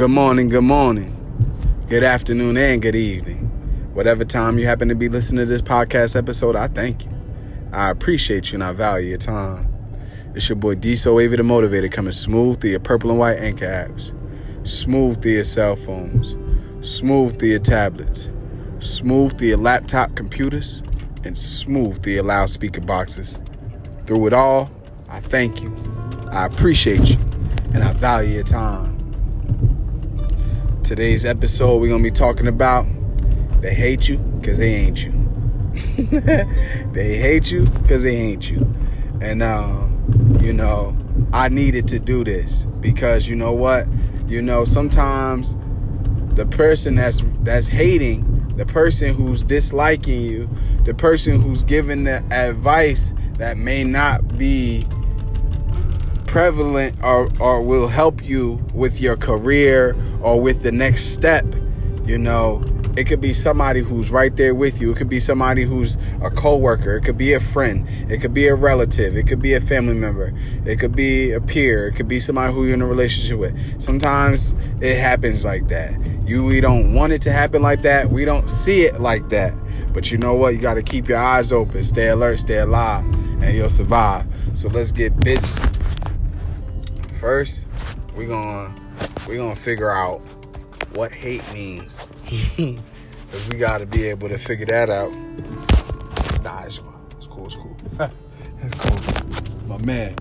[0.00, 1.14] Good morning, good morning,
[1.86, 3.40] good afternoon, and good evening.
[3.92, 7.10] Whatever time you happen to be listening to this podcast episode, I thank you.
[7.70, 9.70] I appreciate you and I value your time.
[10.34, 13.66] It's your boy D-So Wavy the Motivator coming smooth through your purple and white anchor
[13.66, 14.16] apps,
[14.66, 16.34] smooth through your cell phones,
[16.80, 18.30] smooth through your tablets,
[18.78, 20.82] smooth through your laptop computers,
[21.24, 23.38] and smooth through your loudspeaker boxes.
[24.06, 24.70] Through it all,
[25.10, 25.76] I thank you.
[26.32, 27.18] I appreciate you
[27.74, 28.89] and I value your time.
[30.90, 32.84] Today's episode, we're going to be talking about
[33.60, 35.12] they hate you because they ain't you.
[36.92, 38.68] they hate you because they ain't you.
[39.20, 40.96] And, um, you know,
[41.32, 43.86] I needed to do this because you know what?
[44.26, 45.54] You know, sometimes
[46.34, 50.50] the person that's that's hating, the person who's disliking you,
[50.86, 54.82] the person who's giving the advice that may not be
[56.26, 61.44] prevalent or, or will help you with your career or with the next step,
[62.04, 62.62] you know,
[62.96, 64.90] it could be somebody who's right there with you.
[64.90, 66.96] It could be somebody who's a coworker.
[66.96, 67.86] It could be a friend.
[68.10, 69.16] It could be a relative.
[69.16, 70.34] It could be a family member.
[70.64, 71.88] It could be a peer.
[71.88, 73.80] It could be somebody who you're in a relationship with.
[73.80, 75.94] Sometimes it happens like that.
[76.26, 78.10] You we don't want it to happen like that.
[78.10, 79.54] We don't see it like that.
[79.92, 80.54] But you know what?
[80.54, 83.04] You got to keep your eyes open, stay alert, stay alive,
[83.42, 84.26] and you'll survive.
[84.54, 85.48] So let's get busy.
[87.20, 87.66] First,
[88.16, 88.79] we're going to
[89.26, 90.20] we're to figure out
[90.92, 92.00] what hate means.
[92.56, 95.12] Cuz we got to be able to figure that out.
[96.42, 96.94] Nah, it's cool.
[97.16, 97.46] It's cool.
[97.46, 97.76] It's cool.
[98.62, 99.68] it's cool.
[99.68, 100.16] My man.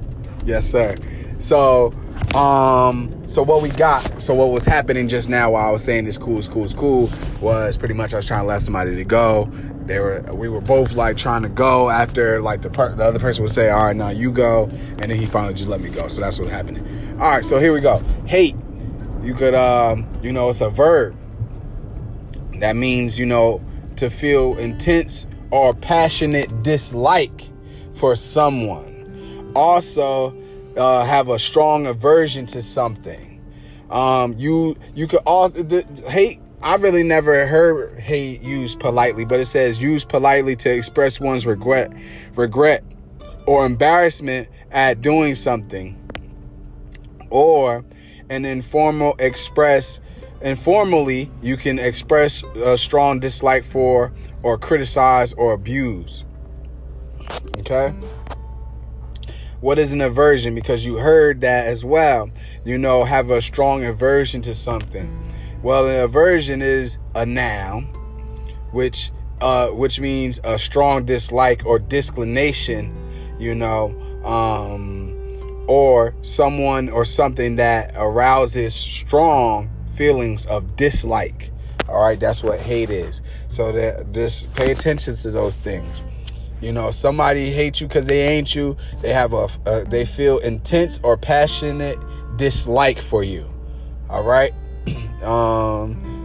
[0.46, 0.96] Yes, sir.
[1.40, 1.94] So,
[2.36, 6.06] um, so what we got, so what was happening just now while I was saying
[6.06, 7.10] this cool, it's cool, it's cool,
[7.42, 9.50] was pretty much I was trying to let somebody to go.
[9.86, 13.20] They were, we were both like trying to go after like the per- the other
[13.20, 15.90] person would say, all right, now you go, and then he finally just let me
[15.90, 16.08] go.
[16.08, 16.86] So that's what's happening.
[17.20, 17.98] All right, so here we go.
[18.28, 18.56] Hate,
[19.23, 21.16] you could, um, you know, it's a verb.
[22.60, 23.61] That means, you know,
[23.98, 27.49] to feel intense or passionate dislike
[27.94, 29.52] for someone.
[29.55, 30.36] Also,
[30.77, 33.42] uh, have a strong aversion to something.
[33.89, 36.39] Um, you you could also the, hate.
[36.61, 41.45] I really never heard hate used politely, but it says use politely to express one's
[41.45, 41.92] regret,
[42.36, 42.83] regret,
[43.48, 45.98] or embarrassment at doing something,
[47.30, 47.83] or
[48.30, 50.00] an informal express.
[50.42, 54.12] Informally, you can express a strong dislike for,
[54.44, 56.23] or criticize, or abuse.
[57.60, 57.94] Okay
[59.62, 62.30] what is an aversion because you heard that as well
[62.64, 65.08] you know have a strong aversion to something
[65.62, 67.84] well an aversion is a noun
[68.72, 72.95] which uh which means a strong dislike or disclination
[73.38, 73.89] you know
[74.23, 75.08] um
[75.70, 81.52] or someone or something that arouses strong feelings of dislike
[81.88, 86.02] all right that's what hate is so that just pay attention to those things
[86.62, 88.76] you know, somebody hates you because they ain't you.
[89.02, 91.98] They have a, a, they feel intense or passionate
[92.36, 93.50] dislike for you.
[94.10, 94.54] All right,
[95.24, 96.19] um,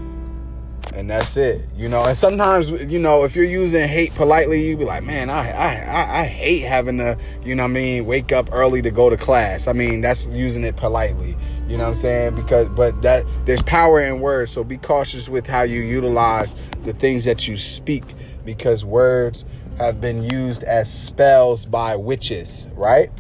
[0.93, 1.65] and that's it.
[1.77, 5.31] You know, and sometimes you know if you're using hate politely, you be like, man,
[5.31, 9.11] I I I hate having to, you know, I mean, wake up early to go
[9.11, 9.67] to class.
[9.67, 11.37] I mean, that's using it politely.
[11.69, 12.35] You know what I'm saying?
[12.35, 16.93] Because but that there's power in words, so be cautious with how you utilize the
[16.93, 18.05] things that you speak
[18.45, 19.45] because words
[19.79, 23.11] have been used as spells by witches, right?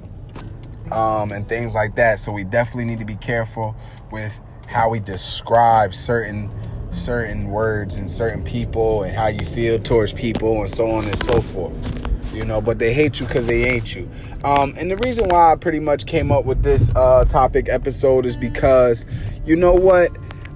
[0.93, 2.21] Um, and things like that.
[2.21, 3.75] So we definitely need to be careful
[4.13, 6.51] with how we describe certain
[6.95, 11.23] certain words and certain people and how you feel towards people and so on and
[11.25, 11.77] so forth.
[12.33, 14.09] You know, but they hate you because they ain't you.
[14.43, 18.27] Um, and the reason why I pretty much came up with this uh, topic episode
[18.27, 19.07] is because,
[19.47, 20.11] you know what?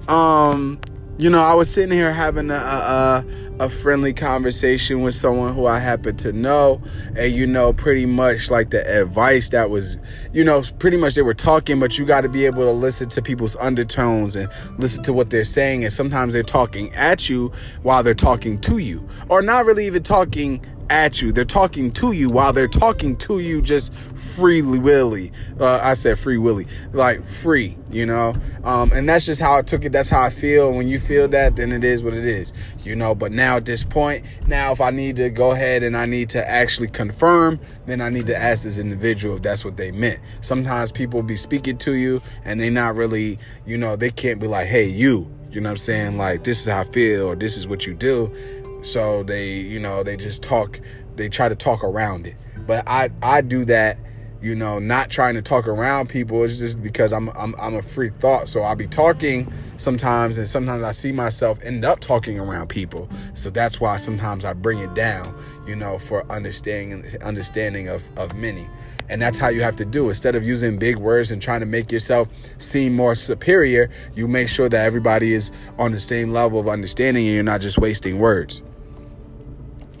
[0.09, 0.79] Um,
[1.17, 3.25] you know, I was sitting here having a, a, a
[3.67, 6.81] friendly conversation with someone who I happen to know.
[7.17, 9.97] And, you know, pretty much like the advice that was,
[10.31, 13.09] you know, pretty much they were talking, but you got to be able to listen
[13.09, 15.83] to people's undertones and listen to what they're saying.
[15.83, 17.51] And sometimes they're talking at you
[17.81, 21.31] while they're talking to you, or not really even talking at you.
[21.31, 25.31] They're talking to you while they're talking to you just freely willy.
[25.59, 28.33] Uh, I said free willy, like free, you know.
[28.63, 29.91] Um, and that's just how I took it.
[29.91, 30.71] That's how I feel.
[30.71, 32.53] When you feel that, then it is what it is,
[32.83, 33.15] you know.
[33.15, 36.29] But now at this point, now if I need to go ahead and I need
[36.31, 40.19] to actually confirm, then I need to ask this individual if that's what they meant.
[40.41, 44.47] Sometimes people be speaking to you and they not really, you know, they can't be
[44.47, 45.29] like, hey, you.
[45.51, 46.17] You know what I'm saying?
[46.19, 48.31] Like, this is how I feel, or this is what you do
[48.81, 50.79] so they, you know, they just talk,
[51.15, 52.35] they try to talk around it.
[52.67, 53.97] But I, I do that
[54.41, 56.43] you know, not trying to talk around people.
[56.43, 58.47] It's just because I'm I'm I'm a free thought.
[58.47, 63.09] So I'll be talking sometimes and sometimes I see myself end up talking around people.
[63.33, 65.37] So that's why sometimes I bring it down,
[65.67, 68.67] you know, for understanding understanding of, of many.
[69.09, 70.07] And that's how you have to do.
[70.07, 72.29] Instead of using big words and trying to make yourself
[72.59, 77.25] seem more superior, you make sure that everybody is on the same level of understanding
[77.25, 78.61] and you're not just wasting words.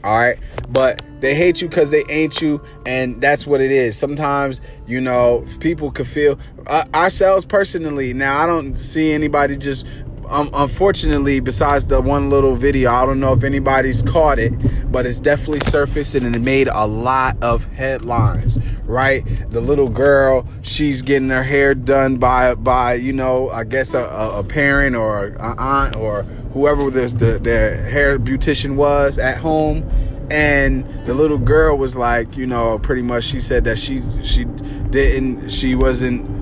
[0.03, 0.39] All right.
[0.69, 2.61] But they hate you because they ain't you.
[2.85, 3.97] And that's what it is.
[3.97, 8.13] Sometimes, you know, people could feel uh, ourselves personally.
[8.13, 9.85] Now, I don't see anybody just
[10.29, 14.53] um, unfortunately, besides the one little video, I don't know if anybody's caught it,
[14.91, 18.59] but it's definitely surfaced and it made a lot of headlines.
[18.83, 23.93] Right, the little girl, she's getting her hair done by by you know, I guess
[23.93, 26.23] a, a parent or an aunt or
[26.53, 29.87] whoever this the, the hair beautician was at home
[30.31, 34.45] and the little girl was like you know pretty much she said that she she
[34.91, 36.38] didn't she wasn't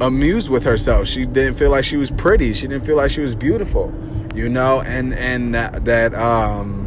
[0.00, 1.06] amused with herself.
[1.06, 2.54] She didn't feel like she was pretty.
[2.54, 3.92] She didn't feel like she was beautiful,
[4.34, 6.81] you know, and and that, that um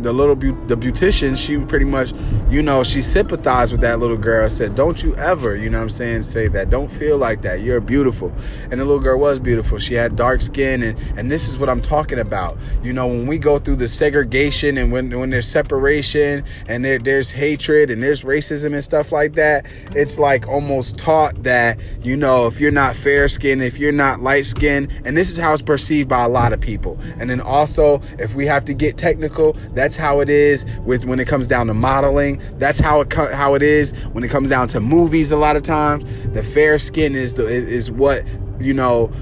[0.00, 2.12] the little the beautician, she pretty much,
[2.50, 4.48] you know, she sympathized with that little girl.
[4.48, 6.70] Said, "Don't you ever, you know, what I'm saying, say that.
[6.70, 7.60] Don't feel like that.
[7.60, 8.32] You're beautiful."
[8.70, 9.78] And the little girl was beautiful.
[9.78, 12.58] She had dark skin, and and this is what I'm talking about.
[12.82, 16.98] You know, when we go through the segregation and when when there's separation and there,
[16.98, 22.16] there's hatred and there's racism and stuff like that, it's like almost taught that you
[22.16, 25.52] know if you're not fair skinned, if you're not light skinned, and this is how
[25.52, 26.98] it's perceived by a lot of people.
[27.18, 31.04] And then also, if we have to get technical, that's that's how it is with
[31.04, 32.42] when it comes down to modeling.
[32.58, 35.30] That's how it how it is when it comes down to movies.
[35.30, 36.04] A lot of times,
[36.34, 38.24] the fair skin is the is what
[38.58, 39.12] you know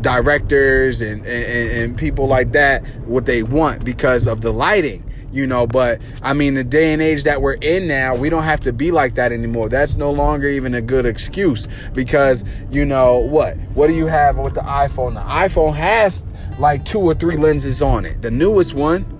[0.00, 5.46] directors and, and, and people like that what they want because of the lighting you
[5.46, 5.68] know.
[5.68, 8.72] But i mean the day and age that we're in now we don't have to
[8.72, 9.68] be like that anymore.
[9.68, 13.56] That's no longer even a good excuse because you know what?
[13.74, 15.14] What do you have with the iphone?
[15.14, 16.24] The iphone has
[16.58, 18.20] like two or three lenses on it.
[18.20, 19.14] The newest one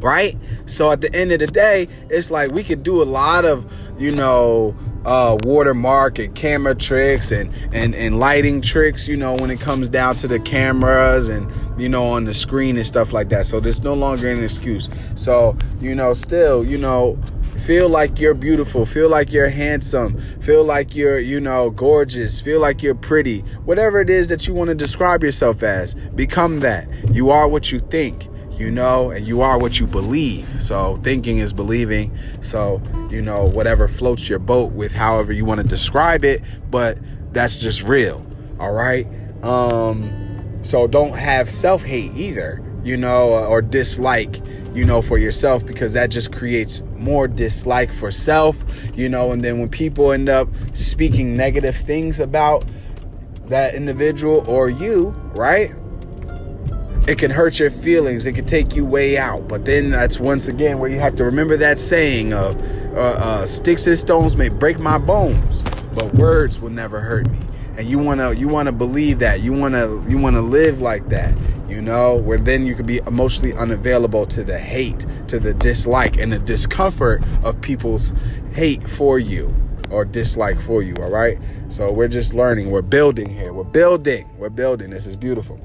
[0.00, 0.36] right?
[0.66, 3.70] So at the end of the day, it's like we could do a lot of,
[3.98, 9.50] you know, uh, watermark and camera tricks and, and, and lighting tricks, you know, when
[9.50, 11.50] it comes down to the cameras and,
[11.80, 13.46] you know, on the screen and stuff like that.
[13.46, 14.88] So there's no longer an excuse.
[15.14, 17.18] So, you know, still, you know,
[17.60, 22.60] feel like you're beautiful, feel like you're handsome, feel like you're, you know, gorgeous, feel
[22.60, 23.40] like you're pretty.
[23.64, 26.88] Whatever it is that you want to describe yourself as, become that.
[27.14, 28.28] You are what you think
[28.60, 30.46] you know, and you are what you believe.
[30.62, 32.16] So thinking is believing.
[32.42, 36.98] So, you know, whatever floats your boat with however you want to describe it, but
[37.32, 38.24] that's just real.
[38.58, 39.06] All right.
[39.42, 44.42] Um, so don't have self hate either, you know, or dislike,
[44.74, 48.62] you know, for yourself because that just creates more dislike for self,
[48.94, 52.66] you know, and then when people end up speaking negative things about
[53.46, 55.74] that individual or you, right?
[57.06, 58.26] It can hurt your feelings.
[58.26, 59.48] It can take you way out.
[59.48, 62.60] But then that's once again where you have to remember that saying of
[62.94, 65.62] uh, uh, sticks and stones may break my bones,
[65.94, 67.38] but words will never hurt me.
[67.76, 69.40] And you wanna you wanna believe that.
[69.40, 71.34] You wanna you wanna live like that.
[71.68, 76.18] You know, where then you could be emotionally unavailable to the hate, to the dislike,
[76.18, 78.12] and the discomfort of people's
[78.52, 79.54] hate for you
[79.88, 80.94] or dislike for you.
[80.96, 81.38] All right.
[81.68, 82.70] So we're just learning.
[82.70, 83.52] We're building here.
[83.52, 84.28] We're building.
[84.36, 84.90] We're building.
[84.90, 85.60] This is beautiful.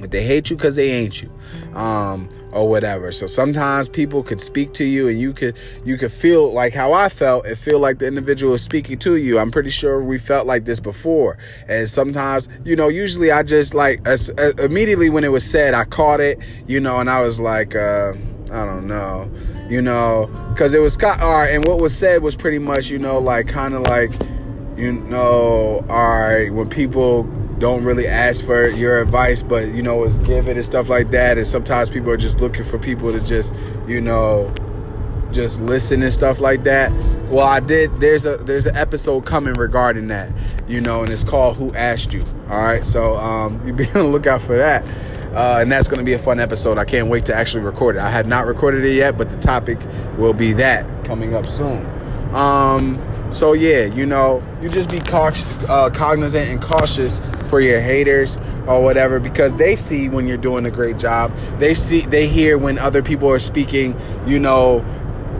[0.00, 1.30] But they hate you because they ain't you,
[1.74, 3.12] um, or whatever.
[3.12, 6.92] So sometimes people could speak to you, and you could you could feel like how
[6.92, 9.38] I felt, and feel like the individual is speaking to you.
[9.38, 11.38] I'm pretty sure we felt like this before.
[11.68, 14.16] And sometimes, you know, usually I just like uh,
[14.58, 18.14] immediately when it was said, I caught it, you know, and I was like, uh,
[18.50, 19.30] I don't know,
[19.68, 21.50] you know, because it was all right.
[21.50, 24.12] And what was said was pretty much, you know, like kind of like,
[24.76, 27.22] you know, all right, when people
[27.64, 31.38] don't really ask for your advice, but you know, it's given and stuff like that.
[31.38, 33.54] And sometimes people are just looking for people to just,
[33.88, 34.52] you know,
[35.32, 36.92] just listen and stuff like that.
[37.30, 38.02] Well, I did.
[38.02, 40.30] There's a there's an episode coming regarding that,
[40.68, 43.92] you know, and it's called "Who Asked You." All right, so um, you be on
[43.94, 44.84] the lookout for that.
[45.34, 46.76] Uh, and that's going to be a fun episode.
[46.76, 48.00] I can't wait to actually record it.
[48.00, 49.78] I have not recorded it yet, but the topic
[50.18, 51.93] will be that coming up soon.
[52.34, 53.00] Um,
[53.30, 58.82] so yeah, you know, you just be uh, cognizant and cautious for your haters or
[58.82, 61.36] whatever because they see when you're doing a great job.
[61.58, 64.84] They see, they hear when other people are speaking, you know,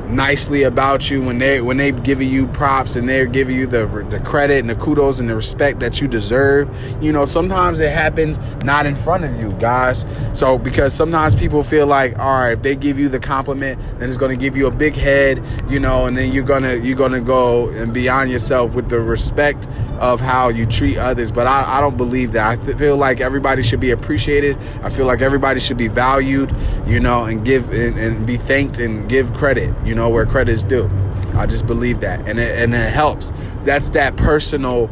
[0.08, 3.86] nicely about you when they when they giving you props and they're giving you the
[4.10, 6.68] the credit and the kudos and the respect that you deserve.
[7.02, 10.06] You know sometimes it happens not in front of you guys.
[10.32, 14.08] So because sometimes people feel like all right if they give you the compliment then
[14.08, 16.96] it's going to give you a big head you know and then you're gonna you're
[16.96, 19.66] gonna go and beyond yourself with the respect
[19.98, 21.30] of how you treat others.
[21.30, 22.46] But i, I don't believe that.
[22.58, 24.58] I th- feel like everybody should be appreciated.
[24.82, 26.54] I feel like everybody should be valued
[26.86, 30.52] you know and give and, and be thanked and give credit you know where credit
[30.52, 30.90] is due
[31.34, 33.32] i just believe that and it, and it helps
[33.64, 34.88] that's that personal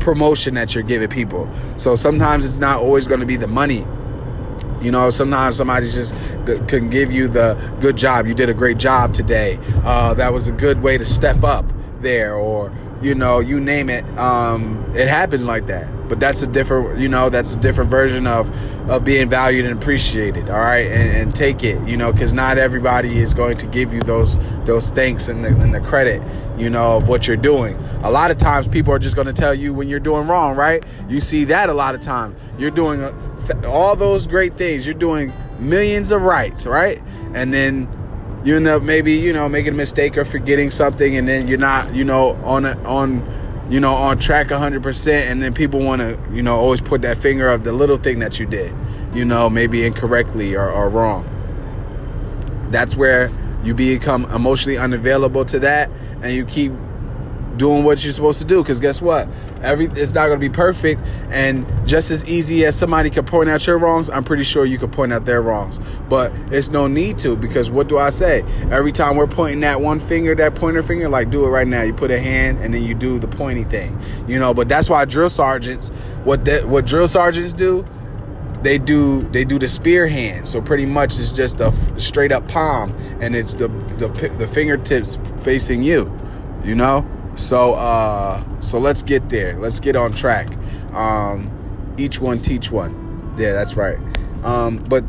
[0.00, 3.86] promotion that you're giving people so sometimes it's not always going to be the money
[4.80, 6.14] you know, sometimes somebody just
[6.68, 8.26] can give you the good job.
[8.26, 9.58] You did a great job today.
[9.84, 11.64] Uh, that was a good way to step up
[12.00, 14.04] there, or you know, you name it.
[14.18, 15.88] Um, it happens like that.
[16.08, 18.50] But that's a different, you know, that's a different version of
[18.88, 20.48] of being valued and appreciated.
[20.48, 23.92] All right, and, and take it, you know, because not everybody is going to give
[23.92, 26.22] you those those thanks and the, and the credit,
[26.58, 27.76] you know, of what you're doing.
[28.02, 30.56] A lot of times, people are just going to tell you when you're doing wrong.
[30.56, 30.84] Right?
[31.08, 32.38] You see that a lot of times.
[32.58, 33.12] You're doing uh,
[33.66, 34.86] all those great things.
[34.86, 37.02] You're doing millions of rights, right?
[37.34, 37.88] And then
[38.44, 41.58] you end up maybe you know making a mistake or forgetting something, and then you're
[41.58, 43.22] not you know on a, on
[43.70, 47.18] you know on track 100%, and then people want to you know always put that
[47.18, 48.74] finger of the little thing that you did,
[49.12, 51.24] you know maybe incorrectly or, or wrong.
[52.70, 53.30] That's where
[53.64, 55.90] you become emotionally unavailable to that,
[56.22, 56.72] and you keep
[57.58, 58.62] doing what you're supposed to do.
[58.62, 59.28] Because guess what?
[59.62, 63.50] Every it's not going to be perfect, and just as easy as somebody can point
[63.50, 65.78] out your wrongs, I'm pretty sure you can point out their wrongs.
[66.08, 68.42] But it's no need to because what do I say?
[68.70, 71.82] Every time we're pointing that one finger, that pointer finger, like do it right now.
[71.82, 74.54] You put a hand and then you do the pointy thing, you know.
[74.54, 75.90] But that's why drill sergeants,
[76.24, 77.84] what that what drill sergeants do,
[78.62, 82.46] they do they do the spear hand so pretty much it's just a straight up
[82.48, 86.12] palm and it's the the, the fingertips facing you
[86.64, 87.06] you know
[87.38, 89.58] so uh, so let's get there.
[89.58, 90.48] Let's get on track.
[90.92, 93.34] Um, each one teach one.
[93.38, 93.98] Yeah, that's right.
[94.44, 95.04] Um, but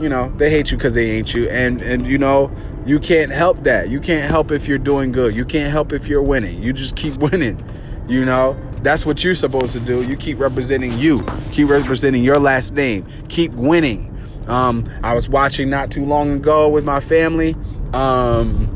[0.00, 2.50] you know they hate you because they ain't you, and and you know
[2.86, 3.88] you can't help that.
[3.90, 5.34] You can't help if you're doing good.
[5.34, 6.62] You can't help if you're winning.
[6.62, 7.60] You just keep winning.
[8.08, 10.02] You know that's what you're supposed to do.
[10.02, 11.24] You keep representing you.
[11.50, 13.06] Keep representing your last name.
[13.28, 14.08] Keep winning.
[14.48, 17.54] Um, I was watching not too long ago with my family.
[17.92, 18.66] Um,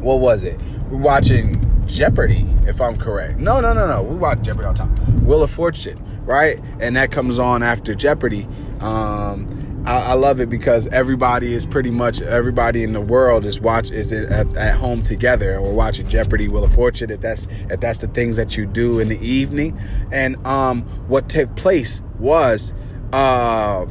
[0.00, 0.60] what was it?
[0.90, 3.38] We're watching Jeopardy, if I'm correct.
[3.38, 4.02] No, no, no, no.
[4.02, 5.24] We watch Jeopardy all the time.
[5.24, 6.60] Wheel of Fortune, right?
[6.80, 8.46] And that comes on after Jeopardy.
[8.80, 13.60] Um, I, I, love it because everybody is pretty much everybody in the world is
[13.60, 17.10] watch is at, at home together, and we're watching Jeopardy, Wheel of Fortune.
[17.10, 19.78] If that's if that's the things that you do in the evening,
[20.10, 22.72] and um, what took place was,
[23.12, 23.84] uh,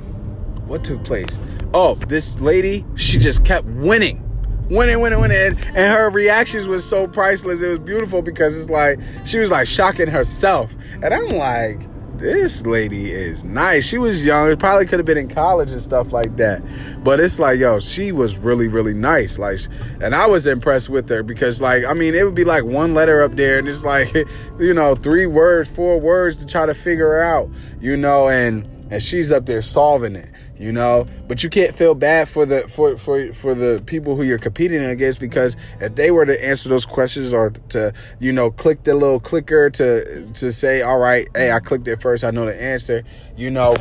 [0.65, 1.39] what took place?
[1.75, 4.22] Oh, this lady, she just kept winning
[4.69, 5.37] winning, winning, winning.
[5.37, 7.61] And, and her reactions was so priceless.
[7.61, 10.71] It was beautiful because it's like she was like shocking herself.
[11.01, 11.79] And I'm like,
[12.23, 13.85] this lady is nice.
[13.85, 14.55] She was young.
[14.55, 16.63] Probably could have been in college and stuff like that.
[17.03, 19.37] But it's like, yo, she was really, really nice.
[19.37, 19.59] Like,
[19.99, 22.93] and I was impressed with her because, like, I mean, it would be like one
[22.93, 24.13] letter up there, and it's like,
[24.59, 27.49] you know, three words, four words to try to figure out,
[27.81, 30.29] you know, and and she's up there solving it
[30.63, 34.21] you know but you can't feel bad for the for for for the people who
[34.21, 38.51] you're competing against because if they were to answer those questions or to you know
[38.51, 42.29] click the little clicker to to say all right hey i clicked it first i
[42.29, 43.03] know the answer
[43.35, 43.75] you know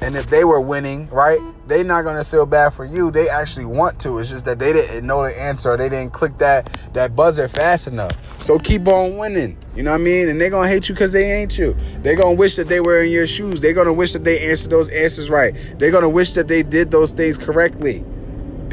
[0.00, 3.10] and if they were winning right they're not to feel bad for you.
[3.10, 4.18] They actually want to.
[4.18, 7.48] It's just that they didn't know the answer or they didn't click that that buzzer
[7.48, 8.12] fast enough.
[8.42, 10.28] So keep on winning you know what i mean?
[10.28, 11.76] And they're going to hate you because they ain't you.
[12.02, 13.58] They're going to wish that they were in your shoes.
[13.58, 15.52] They're going to wish that they answered those answers right.
[15.78, 18.04] They're going to wish that they did those things correctly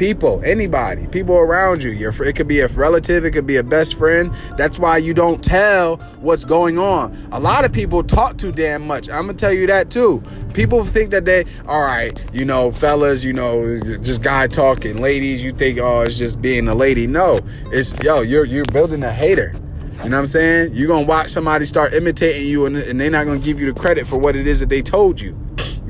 [0.02, 1.90] people, anybody, people around you.
[1.90, 4.32] Your it could be a relative, it could be a best friend.
[4.56, 7.28] That's why you don't tell what's going on.
[7.32, 9.08] A lot of people talk too damn much.
[9.08, 10.22] I'm gonna tell you that too.
[10.54, 15.42] People think that they, all right, you know, fellas, you know, just guy talking, ladies,
[15.42, 17.06] you think, oh, it's just being a lady.
[17.06, 19.54] No, it's yo, you're you're building a hater.
[20.02, 20.72] You know what I'm saying?
[20.74, 23.78] You're gonna watch somebody start imitating you, and, and they're not gonna give you the
[23.78, 25.38] credit for what it is that they told you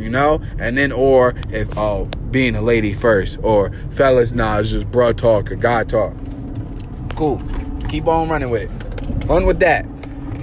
[0.02, 0.40] you know?
[0.58, 5.12] And then, or if, oh, being a lady first, or fellas, nah, it's just bro
[5.12, 6.14] talk or guy talk.
[7.16, 7.42] Cool.
[7.88, 9.26] Keep on running with it.
[9.26, 9.86] Run with that.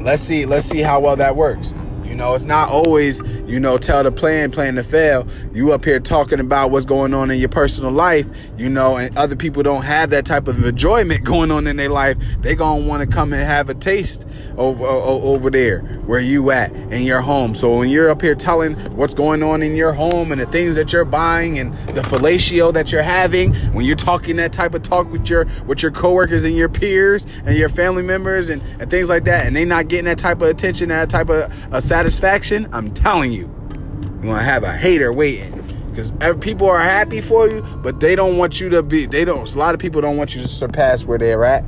[0.01, 1.74] Let's see, let's see how well that works.
[2.10, 5.28] You know, it's not always, you know, tell the plan, plan to fail.
[5.54, 8.25] You up here talking about what's going on in your personal life,
[8.58, 11.89] you know, and other people don't have that type of enjoyment going on in their
[11.89, 12.18] life.
[12.42, 14.25] They gonna want to come and have a taste
[14.58, 17.54] over over there where you at in your home.
[17.54, 20.74] So when you're up here telling what's going on in your home and the things
[20.75, 24.82] that you're buying and the fellatio that you're having, when you're talking that type of
[24.82, 28.89] talk with your with your coworkers and your peers and your family members and, and
[28.89, 31.80] things like that, and they not getting that type of attention, that type of uh,
[32.00, 33.53] satisfaction, I'm telling you,
[34.01, 35.51] you're gonna have a hater waiting
[35.89, 39.06] because people are happy for you, but they don't want you to be.
[39.06, 39.53] They don't.
[39.53, 41.65] A lot of people don't want you to surpass where they're at.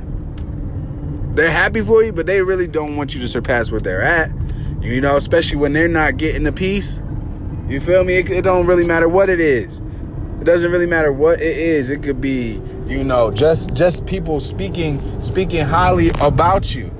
[1.36, 4.30] They're happy for you, but they really don't want you to surpass where they're at.
[4.80, 7.02] You know, especially when they're not getting the peace.
[7.68, 8.14] You feel me?
[8.14, 9.80] It, it don't really matter what it is.
[10.40, 11.90] It doesn't really matter what it is.
[11.90, 16.90] It could be, you know, just just people speaking speaking highly about you.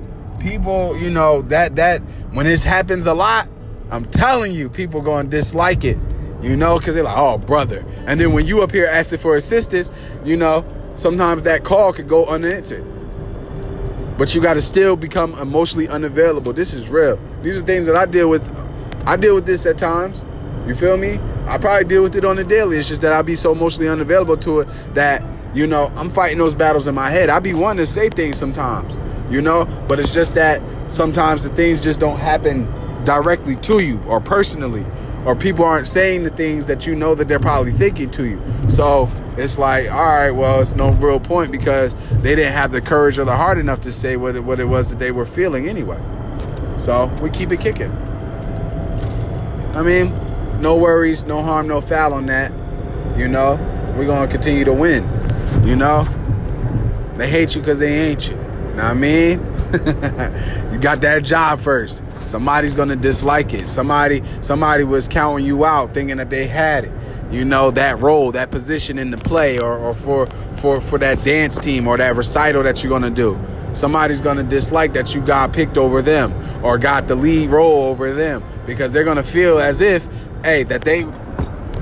[0.43, 2.01] People, you know, that that
[2.33, 3.47] when this happens a lot,
[3.91, 5.97] I'm telling you, people to dislike it,
[6.41, 7.85] you know, because they're like, oh, brother.
[8.07, 9.89] And then when you up here asking for assistance,
[10.25, 10.65] you know,
[10.97, 12.85] sometimes that call could go unanswered.
[14.17, 16.51] But you got to still become emotionally unavailable.
[16.51, 17.17] This is real.
[17.41, 18.45] These are things that I deal with.
[19.07, 20.23] I deal with this at times.
[20.67, 21.19] You feel me?
[21.47, 22.77] I probably deal with it on the daily.
[22.77, 25.23] It's just that I'll be so emotionally unavailable to it that,
[25.53, 27.29] you know, I'm fighting those battles in my head.
[27.29, 28.97] I be wanting to say things sometimes,
[29.33, 32.65] you know, but it's just that sometimes the things just don't happen
[33.03, 34.85] directly to you or personally
[35.25, 38.41] or people aren't saying the things that you know that they're probably thinking to you.
[38.69, 42.81] So it's like, all right, well, it's no real point because they didn't have the
[42.81, 45.25] courage or the heart enough to say what it, what it was that they were
[45.25, 45.99] feeling anyway.
[46.77, 47.91] So we keep it kicking.
[49.73, 50.13] I mean,
[50.61, 52.51] no worries, no harm, no foul on that.
[53.17, 53.55] You know,
[53.97, 55.03] we're gonna continue to win.
[55.63, 56.03] You know,
[57.15, 58.42] they hate you because they ain't you.
[58.75, 59.39] Know what I mean?
[60.73, 62.01] you got that job first.
[62.25, 63.69] Somebody's gonna dislike it.
[63.69, 66.91] Somebody, somebody was counting you out, thinking that they had it.
[67.31, 71.23] You know that role, that position in the play, or, or for for for that
[71.23, 73.39] dance team or that recital that you're gonna do.
[73.73, 78.11] Somebody's gonna dislike that you got picked over them or got the lead role over
[78.11, 80.07] them because they're gonna feel as if,
[80.43, 81.03] hey, that they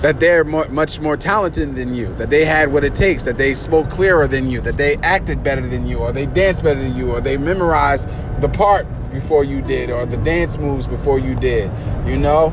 [0.02, 3.54] that they're much more talented than you, that they had what it takes, that they
[3.54, 6.96] spoke clearer than you, that they acted better than you, or they danced better than
[6.96, 8.08] you, or they memorized
[8.42, 11.72] the part before you did, or the dance moves before you did,
[12.08, 12.50] you know?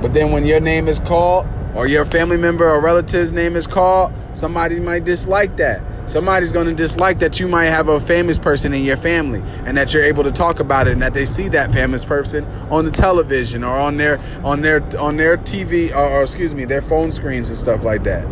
[0.00, 3.66] But then when your name is called, or your family member or relative's name is
[3.66, 5.82] called, somebody might dislike that.
[6.08, 9.76] Somebody's going to dislike that you might have a famous person in your family and
[9.76, 12.86] that you're able to talk about it and that they see that famous person on
[12.86, 16.80] the television or on their on their on their TV or, or excuse me, their
[16.80, 18.22] phone screens and stuff like that.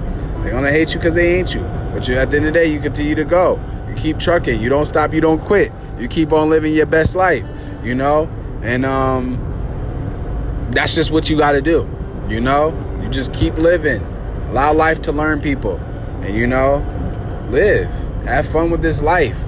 [0.43, 1.61] They're going to hate you cuz they ain't you.
[1.93, 3.61] But you, at the end of the day, you continue to go.
[3.91, 4.59] You keep trucking.
[4.59, 5.71] You don't stop, you don't quit.
[5.99, 7.45] You keep on living your best life,
[7.85, 8.27] you know?
[8.63, 9.39] And um
[10.71, 11.87] that's just what you got to do.
[12.27, 12.73] You know?
[13.03, 14.01] You just keep living.
[14.49, 15.77] Allow life to learn people.
[16.23, 16.83] And you know,
[17.51, 17.87] live.
[18.25, 19.39] Have fun with this life.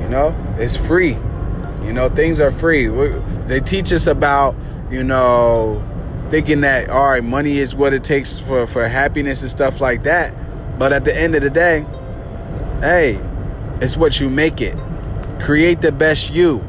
[0.00, 1.16] You know, it's free.
[1.82, 2.88] You know, things are free.
[3.46, 4.54] They teach us about,
[4.90, 5.84] you know,
[6.30, 10.02] thinking that all right, money is what it takes for for happiness and stuff like
[10.04, 10.34] that.
[10.78, 11.84] But at the end of the day,
[12.80, 13.20] hey,
[13.80, 14.76] it's what you make it.
[15.40, 16.66] Create the best you.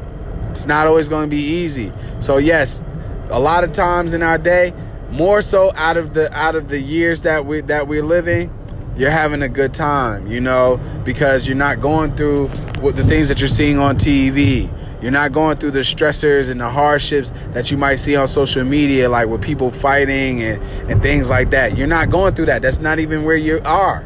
[0.50, 1.92] It's not always going to be easy.
[2.20, 2.82] So yes,
[3.30, 4.74] a lot of times in our day,
[5.10, 8.52] more so out of the out of the years that we that we're living,
[8.96, 12.48] you're having a good time, you know, because you're not going through
[12.80, 14.72] what the things that you're seeing on TV.
[15.02, 18.64] You're not going through the stressors and the hardships that you might see on social
[18.64, 21.78] media, like with people fighting and, and things like that.
[21.78, 22.60] You're not going through that.
[22.60, 24.04] That's not even where you are.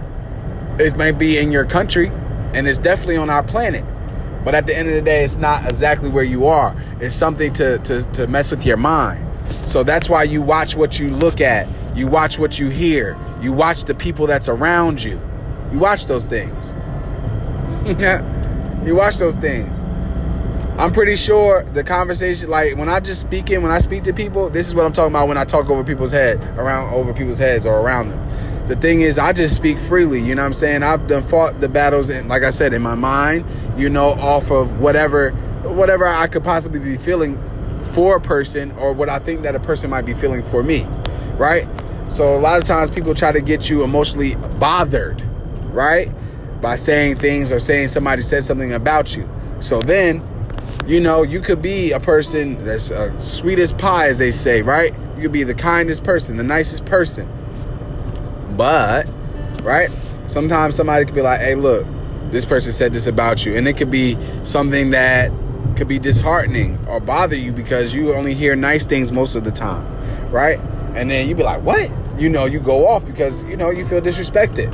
[0.79, 2.13] It may be in your country,
[2.53, 3.85] and it's definitely on our planet.
[4.45, 6.77] But at the end of the day, it's not exactly where you are.
[7.01, 9.27] It's something to, to, to mess with your mind.
[9.67, 13.53] So that's why you watch what you look at, you watch what you hear, you
[13.53, 15.21] watch the people that's around you.
[15.73, 16.75] You watch those things.
[18.87, 19.85] you watch those things.
[20.77, 24.51] I'm pretty sure the conversation, like when I'm just speaking, when I speak to people,
[24.51, 27.39] this is what I'm talking about when I talk over people's head, around over people's
[27.39, 28.69] heads or around them.
[28.69, 30.21] The thing is, I just speak freely.
[30.21, 30.83] You know what I'm saying?
[30.83, 33.47] I've done fought the battles, and like I said, in my mind,
[33.79, 35.31] you know, off of whatever,
[35.63, 37.39] whatever I could possibly be feeling
[37.93, 40.85] for a person, or what I think that a person might be feeling for me,
[41.37, 41.69] right?
[42.09, 45.23] So a lot of times people try to get you emotionally bothered,
[45.67, 46.11] right?
[46.61, 49.29] By saying things or saying somebody said something about you.
[49.61, 50.23] So then,
[50.87, 54.63] you know, you could be a person that's uh, sweet as pie, as they say,
[54.63, 54.95] right?
[55.17, 57.29] You could be the kindest person, the nicest person.
[58.57, 59.09] But,
[59.63, 59.91] right?
[60.27, 61.87] Sometimes somebody could be like, hey, look,
[62.31, 63.57] this person said this about you.
[63.57, 65.31] And it could be something that
[65.77, 69.51] could be disheartening or bother you because you only hear nice things most of the
[69.51, 69.85] time,
[70.31, 70.61] right?
[70.95, 71.91] And then you be like, what?
[72.19, 74.73] You know, you go off because, you know, you feel disrespected.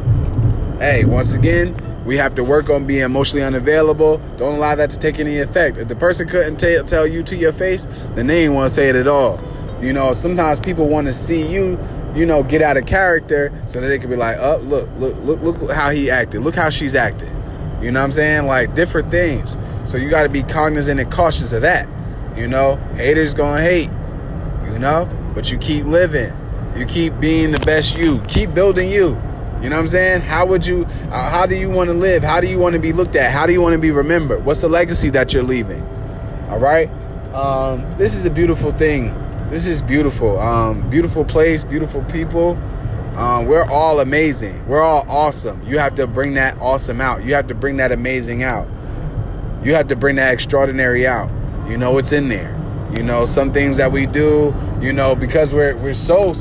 [0.78, 4.18] Hey, once again, we have to work on being emotionally unavailable.
[4.37, 5.76] Don't allow that to take any effect.
[5.76, 8.74] If the person couldn't t- tell you to your face, then they ain't want to
[8.74, 9.42] say it at all.
[9.80, 11.78] You know, sometimes people want to see you,
[12.14, 15.16] you know, get out of character so that they can be like, oh, look, look,
[15.22, 16.42] look, look how he acted.
[16.42, 17.35] Look how she's acting.
[17.83, 18.46] You know what I'm saying?
[18.46, 19.56] Like different things.
[19.87, 21.88] So you got to be cognizant and cautious of that.
[22.37, 23.90] You know, haters gonna hate.
[24.70, 26.33] You know, but you keep living.
[26.77, 28.21] You keep being the best you.
[28.29, 29.21] Keep building you.
[29.61, 30.23] You know what I'm saying?
[30.23, 30.85] How would you?
[31.11, 32.23] Uh, how do you want to live?
[32.23, 33.31] How do you want to be looked at?
[33.31, 34.45] How do you want to be remembered?
[34.45, 35.83] What's the legacy that you're leaving?
[36.49, 36.88] All right.
[37.35, 39.14] Um, this is a beautiful thing.
[39.51, 40.38] This is beautiful.
[40.38, 41.64] Um, beautiful place.
[41.64, 42.57] Beautiful people.
[43.16, 44.66] Um, we're all amazing.
[44.66, 45.62] We're all awesome.
[45.62, 47.25] You have to bring that awesome out.
[47.25, 48.66] You have to bring that amazing out.
[49.62, 51.31] You have to bring that extraordinary out.
[51.69, 52.60] You know it's in there.
[52.96, 54.55] You know some things that we do.
[54.81, 56.33] You know because we're we're so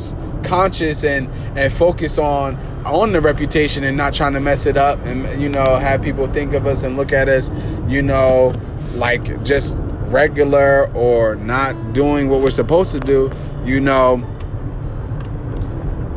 [0.43, 5.03] conscious and and focus on on the reputation and not trying to mess it up
[5.05, 7.51] and you know have people think of us and look at us
[7.87, 8.53] you know
[8.95, 9.75] like just
[10.07, 13.29] regular or not doing what we're supposed to do
[13.65, 14.23] you know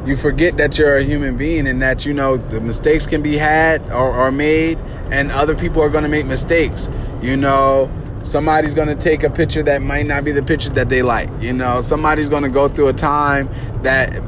[0.07, 3.37] you forget that you're a human being and that you know the mistakes can be
[3.37, 4.79] had or, made
[5.11, 6.89] and other people are going to make mistakes
[7.21, 7.91] you know
[8.23, 11.53] somebody's to take a picture that might not be the picture that they like you
[11.53, 11.81] know?
[11.81, 13.49] Somebody's to go through a time
[13.83, 14.23] that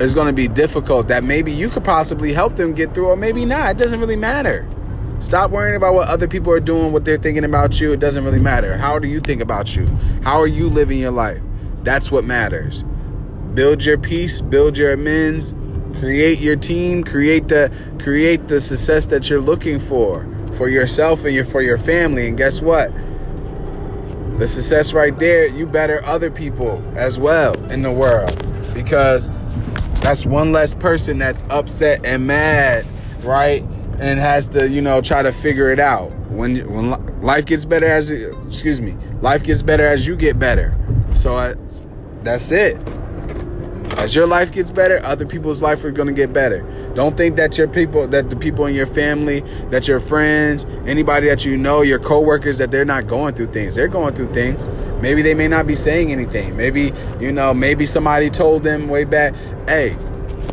[0.00, 3.44] is to be difficult that maybe you could possibly help them get through or maybe
[3.44, 3.70] not.
[3.70, 4.68] It doesn't really matter.
[5.20, 7.92] Stop worrying about what other people are doing what they're thinking about you.
[7.92, 8.76] It doesn't really matter.
[8.76, 9.86] How do you think about you?
[10.22, 11.40] How are you living your life?
[11.82, 12.84] That's what matters.
[13.54, 15.54] Build your peace, build your amends,
[15.98, 21.34] create your team, create the create the success that you're looking for for yourself and
[21.34, 22.28] your for your family.
[22.28, 22.92] And guess what?
[24.38, 28.36] The success right there, you better other people as well in the world
[28.74, 29.30] because
[30.02, 32.86] that's one less person that's upset and mad,
[33.22, 33.62] right?
[33.98, 36.10] And has to, you know, try to figure it out.
[36.28, 40.76] When when life gets better as excuse me, life gets better as you get better.
[41.14, 41.54] So I,
[42.22, 42.76] that's it.
[43.96, 46.60] As your life gets better, other people's life are going to get better.
[46.94, 51.28] Don't think that your people, that the people in your family, that your friends, anybody
[51.28, 53.74] that you know, your coworkers, that they're not going through things.
[53.74, 54.68] They're going through things.
[55.00, 56.56] Maybe they may not be saying anything.
[56.56, 59.34] Maybe, you know, maybe somebody told them way back,
[59.66, 59.96] hey,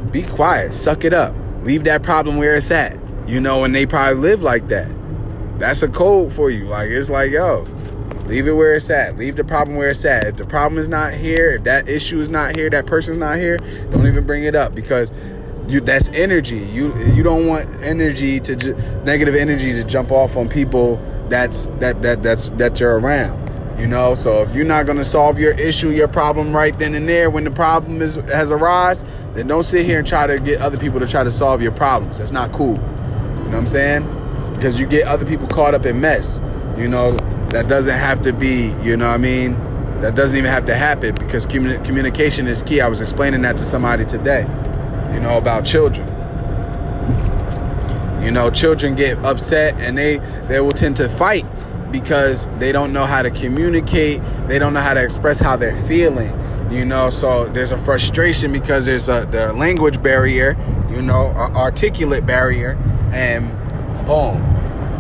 [0.10, 2.98] be quiet, suck it up, leave that problem where it's at.
[3.28, 4.90] You know, and they probably live like that.
[5.60, 6.66] That's a code for you.
[6.66, 7.66] Like, it's like, yo,
[8.26, 9.18] Leave it where it's at.
[9.18, 10.26] Leave the problem where it's at.
[10.26, 13.38] If the problem is not here, if that issue is not here, that person's not
[13.38, 13.58] here,
[13.92, 15.12] don't even bring it up because
[15.68, 16.58] you that's energy.
[16.58, 21.68] You you don't want energy to ju- negative energy to jump off on people that's
[21.80, 23.42] that that that's that you're around.
[23.80, 27.08] You know, so if you're not gonna solve your issue, your problem right then and
[27.08, 30.62] there when the problem is has arisen, then don't sit here and try to get
[30.62, 32.20] other people to try to solve your problems.
[32.20, 32.76] That's not cool.
[32.76, 34.54] You know what I'm saying?
[34.56, 36.40] Because you get other people caught up in mess.
[36.78, 37.18] You know,
[37.54, 39.54] that doesn't have to be, you know what I mean?
[40.02, 42.82] That doesn't even have to happen because communi- communication is key.
[42.82, 44.42] I was explaining that to somebody today,
[45.14, 46.08] you know, about children.
[48.24, 51.46] You know, children get upset and they they will tend to fight
[51.92, 55.78] because they don't know how to communicate, they don't know how to express how they're
[55.84, 56.34] feeling.
[56.72, 60.58] You know, so there's a frustration because there's a the language barrier,
[60.90, 62.78] you know, articulate barrier,
[63.14, 63.48] and
[64.08, 64.42] boom.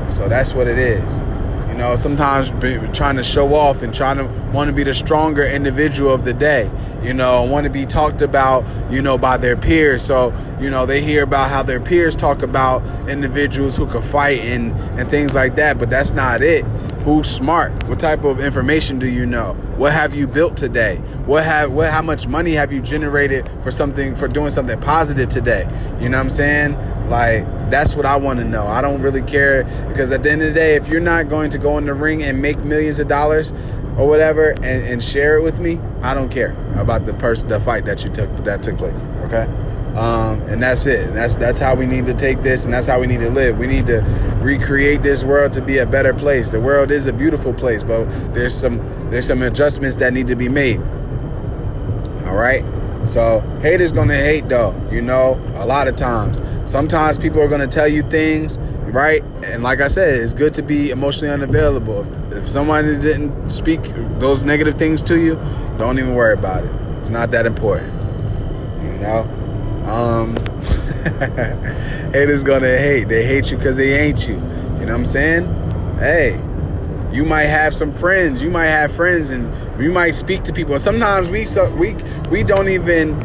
[0.07, 1.32] So that's what it is.
[1.73, 4.93] You know, sometimes be, trying to show off and trying to want to be the
[4.93, 6.69] stronger individual of the day.
[7.01, 10.03] You know, want to be talked about, you know, by their peers.
[10.05, 10.31] So,
[10.61, 14.71] you know, they hear about how their peers talk about individuals who can fight and,
[14.99, 16.63] and things like that, but that's not it.
[17.05, 17.71] Who's smart?
[17.87, 19.53] What type of information do you know?
[19.75, 20.97] What have you built today?
[21.25, 25.27] What have what how much money have you generated for something for doing something positive
[25.27, 25.67] today?
[25.99, 26.73] You know what I'm saying?
[27.09, 28.65] Like, that's what I want to know.
[28.67, 31.49] I don't really care because at the end of the day, if you're not going
[31.51, 33.51] to go in the ring and make millions of dollars
[33.97, 37.59] or whatever and, and share it with me, I don't care about the person, the
[37.59, 38.99] fight that you took that took place.
[39.25, 39.47] Okay.
[39.95, 41.07] Um, and that's it.
[41.07, 43.29] And That's that's how we need to take this, and that's how we need to
[43.29, 43.59] live.
[43.59, 44.01] We need to
[44.41, 46.49] recreate this world to be a better place.
[46.49, 48.79] The world is a beautiful place, but there's some
[49.11, 50.79] there's some adjustments that need to be made.
[52.25, 52.65] All right.
[53.05, 56.39] So haters gonna hate though, you know, a lot of times.
[56.69, 59.23] Sometimes people are gonna tell you things, right?
[59.43, 62.01] And like I said, it's good to be emotionally unavailable.
[62.01, 63.81] If, if someone didn't speak
[64.19, 65.35] those negative things to you,
[65.77, 66.71] don't even worry about it.
[67.01, 67.91] It's not that important.
[68.83, 69.21] You know?
[69.85, 70.37] Um
[72.13, 73.09] haters gonna hate.
[73.09, 74.35] They hate you because they ain't you.
[74.35, 75.45] You know what I'm saying?
[75.99, 76.41] Hey,
[77.13, 78.41] You might have some friends.
[78.41, 80.77] You might have friends, and you might speak to people.
[80.79, 81.93] Sometimes we so we
[82.31, 83.19] we don't even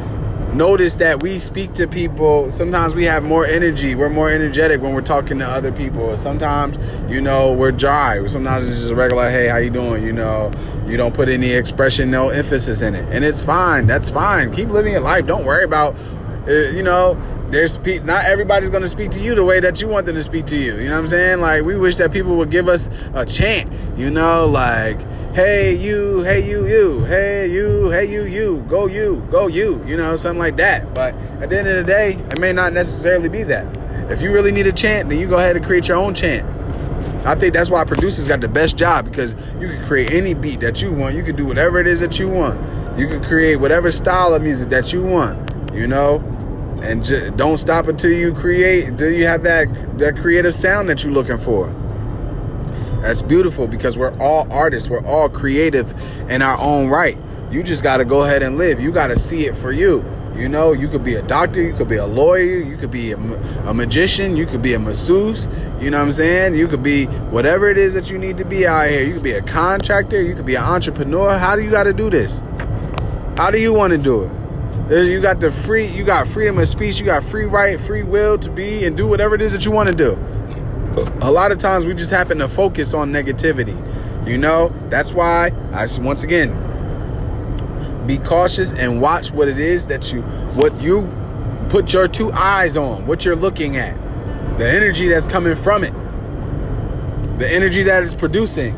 [0.54, 2.50] notice that we speak to people.
[2.50, 3.94] Sometimes we have more energy.
[3.94, 6.16] We're more energetic when we're talking to other people.
[6.16, 6.76] Sometimes,
[7.10, 8.26] you know, we're dry.
[8.26, 10.02] Sometimes it's just a regular, hey, how you doing?
[10.02, 10.50] You know,
[10.86, 13.06] you don't put any expression, no emphasis in it.
[13.12, 13.86] And it's fine.
[13.86, 14.52] That's fine.
[14.52, 15.26] Keep living your life.
[15.26, 15.94] Don't worry about,
[16.48, 19.88] uh, you know, there's not everybody's going to speak to you the way that you
[19.88, 20.76] want them to speak to you.
[20.78, 21.40] You know what I'm saying?
[21.40, 25.00] Like, we wish that people would give us a chant, you know, like,
[25.34, 29.96] hey you, hey you, you, hey you, hey you, you, go you, go you, you
[29.96, 30.94] know, something like that.
[30.94, 33.66] But at the end of the day, it may not necessarily be that.
[34.10, 36.46] If you really need a chant, then you go ahead and create your own chant.
[37.26, 40.60] I think that's why producers got the best job because you can create any beat
[40.60, 41.14] that you want.
[41.14, 42.58] You can do whatever it is that you want.
[42.98, 46.20] You can create whatever style of music that you want, you know?
[46.82, 51.02] And just don't stop until you create, until you have that, that creative sound that
[51.02, 51.72] you're looking for.
[53.02, 54.88] That's beautiful because we're all artists.
[54.88, 55.94] We're all creative
[56.30, 57.18] in our own right.
[57.50, 58.80] You just got to go ahead and live.
[58.80, 60.04] You got to see it for you.
[60.36, 63.10] You know, you could be a doctor, you could be a lawyer, you could be
[63.10, 65.48] a, a, magician, you could be a masseuse,
[65.80, 66.54] you know what I'm saying?
[66.54, 69.02] You could be whatever it is that you need to be out here.
[69.02, 71.36] You could be a contractor, you could be an entrepreneur.
[71.38, 72.40] How do you got to do this?
[73.36, 74.47] How do you want to do it?
[74.90, 78.38] You got the free, you got freedom of speech, you got free right, free will
[78.38, 80.18] to be and do whatever it is that you want to do
[81.20, 83.76] a lot of times we just happen to focus on negativity.
[84.26, 86.64] You know, that's why I once again
[88.06, 90.22] be cautious and watch what it is that you
[90.54, 91.10] what you
[91.68, 93.96] put your two eyes on, what you're looking at,
[94.58, 95.92] the energy that's coming from it,
[97.38, 98.74] the energy that is producing.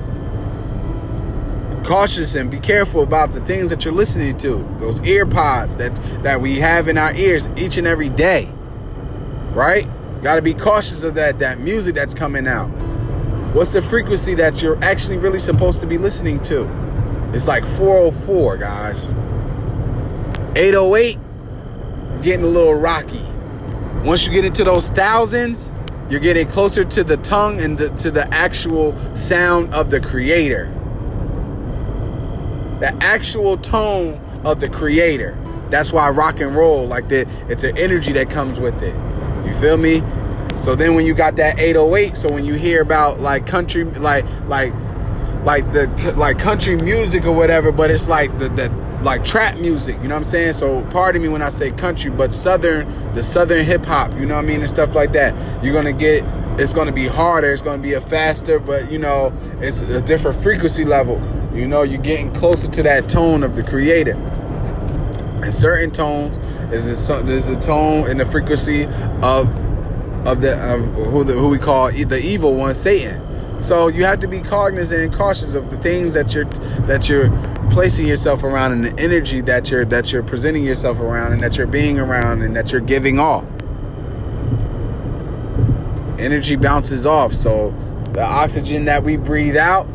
[1.85, 4.69] Cautious and be careful about the things that you're listening to.
[4.79, 8.53] Those ear pods that that we have in our ears each and every day.
[9.53, 9.88] Right?
[10.23, 12.69] Got to be cautious of that that music that's coming out.
[13.55, 16.69] What's the frequency that you're actually really supposed to be listening to?
[17.33, 19.12] It's like 404, guys.
[20.57, 21.19] 808,
[22.23, 23.25] getting a little rocky.
[24.05, 25.73] Once you get into those thousands,
[26.09, 30.73] you're getting closer to the tongue and the, to the actual sound of the creator.
[32.81, 35.37] The actual tone of the creator.
[35.71, 38.95] That's why rock and roll, like that, it's an energy that comes with it.
[39.47, 40.03] You feel me?
[40.59, 44.25] So then when you got that 808, so when you hear about like country, like
[44.47, 44.75] like
[45.45, 48.69] like the like country music or whatever, but it's like the the
[49.03, 50.53] like trap music, you know what I'm saying?
[50.55, 54.35] So pardon me when I say country, but southern the southern hip hop, you know
[54.35, 55.35] what I mean, and stuff like that.
[55.64, 56.25] You're gonna get
[56.61, 60.43] it's gonna be harder, it's gonna be a faster, but you know, it's a different
[60.43, 61.19] frequency level.
[61.52, 64.14] You know, you're getting closer to that tone of the creator.
[65.42, 66.36] And certain tones
[66.72, 68.84] is a, there's a tone and the frequency
[69.22, 69.48] of
[70.26, 73.62] of the of who the, who we call the evil one, Satan.
[73.62, 76.44] So you have to be cognizant and cautious of the things that you're
[76.86, 77.30] that you're
[77.70, 81.56] placing yourself around and the energy that you're that you're presenting yourself around and that
[81.56, 83.44] you're being around and that you're giving off.
[86.18, 87.74] Energy bounces off, so
[88.12, 89.88] the oxygen that we breathe out,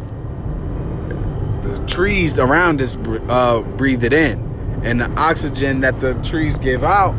[1.65, 2.97] the trees around us
[3.29, 4.45] uh, breathe it in
[4.85, 7.15] and the oxygen that the trees give out,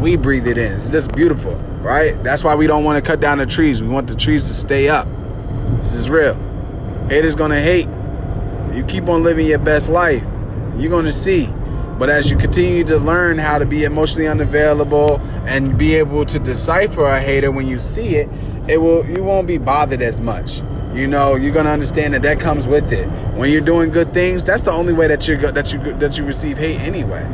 [0.00, 0.80] we breathe it in.
[0.82, 2.22] It's just beautiful, right?
[2.22, 3.82] That's why we don't want to cut down the trees.
[3.82, 5.08] We want the trees to stay up.
[5.78, 6.34] This is real.
[7.08, 7.88] Haters gonna hate.
[8.72, 10.24] You keep on living your best life.
[10.76, 11.46] You're gonna see.
[11.98, 16.38] But as you continue to learn how to be emotionally unavailable and be able to
[16.38, 18.28] decipher a hater when you see it,
[18.68, 20.62] it will you won't be bothered as much
[20.94, 23.06] you know you're gonna understand that that comes with it.
[23.34, 26.24] When you're doing good things that's the only way that you're that you that you
[26.24, 27.26] receive hate anyway.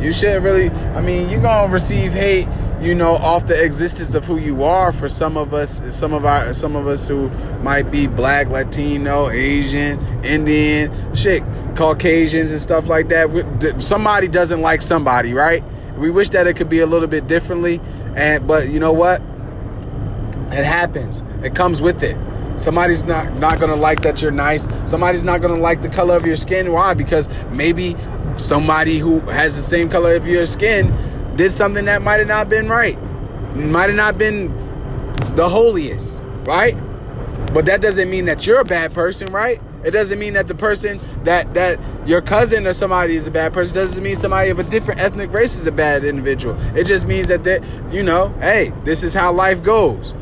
[0.00, 2.48] You shouldn't really i mean you're gonna receive hate
[2.80, 6.26] you know off the existence of who you are for some of us some of
[6.26, 7.30] our some of us who
[7.62, 11.42] might be black latino asian indian shit
[11.74, 13.76] caucasians and stuff like that.
[13.82, 15.62] Somebody doesn't like somebody right?
[15.96, 17.80] We wish that it could be a little bit differently
[18.16, 19.20] and but you know what?
[20.52, 21.22] It happens.
[21.42, 22.16] It comes with it
[22.56, 24.68] Somebody's not not gonna like that you're nice.
[24.84, 26.72] Somebody's not gonna like the color of your skin.
[26.72, 26.94] Why?
[26.94, 27.96] Because maybe
[28.36, 30.92] somebody who has the same color of your skin
[31.36, 33.00] did something that might have not been right.
[33.54, 34.48] Might have not been
[35.34, 36.76] the holiest, right?
[37.52, 39.60] But that doesn't mean that you're a bad person, right?
[39.84, 43.52] It doesn't mean that the person that that your cousin or somebody is a bad
[43.52, 43.76] person.
[43.76, 46.58] It doesn't mean somebody of a different ethnic race is a bad individual.
[46.76, 47.62] It just means that that
[47.92, 50.14] you know, hey, this is how life goes.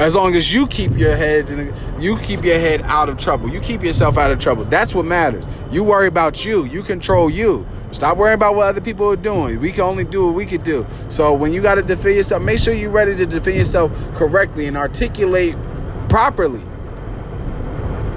[0.00, 3.50] As long as you keep your heads and you keep your head out of trouble,
[3.50, 4.64] you keep yourself out of trouble.
[4.64, 5.44] That's what matters.
[5.70, 6.64] You worry about you.
[6.64, 7.68] You control you.
[7.92, 9.60] Stop worrying about what other people are doing.
[9.60, 10.86] We can only do what we can do.
[11.10, 14.64] So when you got to defend yourself, make sure you're ready to defend yourself correctly
[14.64, 15.54] and articulate
[16.08, 16.62] properly.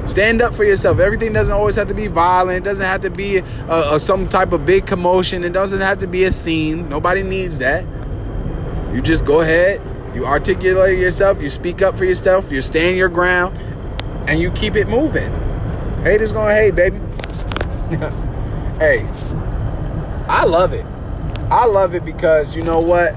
[0.05, 0.99] Stand up for yourself.
[0.99, 2.65] Everything doesn't always have to be violent.
[2.65, 5.43] It doesn't have to be a, a, some type of big commotion.
[5.43, 6.87] It doesn't have to be a scene.
[6.87, 7.85] Nobody needs that.
[8.93, 9.81] You just go ahead.
[10.13, 11.41] You articulate yourself.
[11.41, 12.51] You speak up for yourself.
[12.51, 13.57] You stand your ground,
[14.29, 15.31] and you keep it moving.
[16.03, 16.97] Haters gonna hate, baby.
[18.79, 19.07] hey,
[20.27, 20.85] I love it.
[21.51, 23.15] I love it because you know what?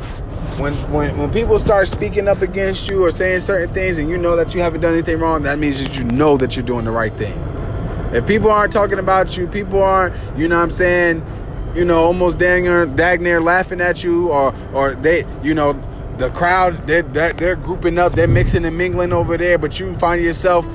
[0.59, 4.17] when when when people start speaking up against you or saying certain things and you
[4.17, 6.85] know that you haven't done anything wrong, that means that you know that you're doing
[6.85, 7.39] the right thing.
[8.13, 11.25] If people aren't talking about you, people aren't, you know what I'm saying,
[11.75, 15.75] you know, almost dang near, dang near laughing at you or or they, you know,
[16.19, 20.23] the crowd they're, they're, grouping up, they're mixing and mingling over there, but you find
[20.23, 20.67] yourself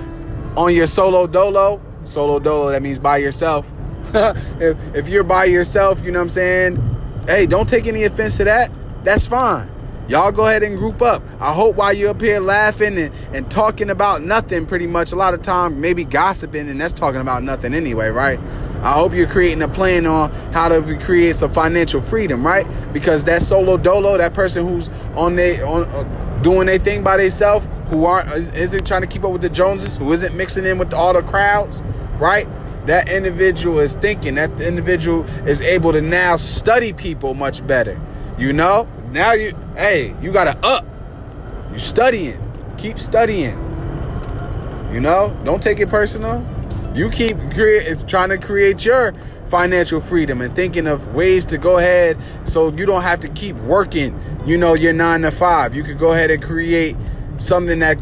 [0.55, 3.71] on your solo dolo, solo dolo that means by yourself.
[4.13, 8.37] if if you're by yourself, you know what I'm saying, hey, don't take any offense
[8.37, 8.71] to that
[9.03, 9.69] that's fine.
[10.07, 11.23] Y'all go ahead and group up.
[11.39, 15.15] I hope while you're up here laughing and, and talking about nothing, pretty much a
[15.15, 18.39] lot of time, maybe gossiping, and that's talking about nothing anyway, right?
[18.81, 22.65] I hope you're creating a plan on how to create some financial freedom, right?
[22.93, 26.03] Because that solo dolo, that person who's on they on uh,
[26.41, 29.97] doing their thing by themselves, who aren't isn't trying to keep up with the Joneses,
[29.97, 31.83] who isn't mixing in with all the crowds,
[32.17, 32.47] right?
[32.87, 34.35] That individual is thinking.
[34.35, 38.01] That individual is able to now study people much better
[38.41, 40.85] you know, now you, hey, you gotta up.
[41.71, 42.39] You studying.
[42.77, 43.57] Keep studying.
[44.91, 46.45] You know, don't take it personal.
[46.93, 49.13] You keep create, trying to create your
[49.49, 53.55] financial freedom and thinking of ways to go ahead so you don't have to keep
[53.57, 55.75] working, you know, your nine to five.
[55.75, 56.95] You could go ahead and create
[57.37, 57.97] something that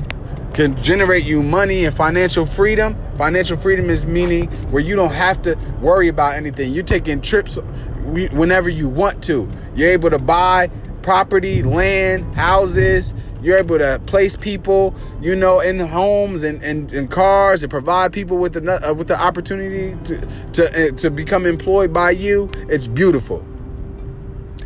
[0.54, 2.96] can generate you money and financial freedom.
[3.18, 6.74] Financial freedom is meaning where you don't have to worry about anything.
[6.74, 7.58] You're taking trips
[8.06, 9.50] whenever you want to.
[9.76, 10.70] You're able to buy
[11.10, 13.16] property, land, houses.
[13.42, 18.14] You're able to place people, you know, in homes and, and, and cars and provide
[18.14, 22.52] people with the uh, with the opportunity to to uh, to become employed by you.
[22.70, 23.44] It's beautiful.